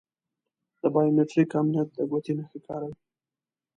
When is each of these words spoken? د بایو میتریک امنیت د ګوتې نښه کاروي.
د 0.81 0.83
بایو 0.93 1.15
میتریک 1.17 1.49
امنیت 1.59 1.87
د 1.93 1.99
ګوتې 2.09 2.31
نښه 2.37 2.59
کاروي. 2.67 2.95